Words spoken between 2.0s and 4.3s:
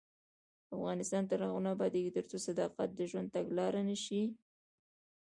ترڅو صداقت د ژوند تګلاره نشي.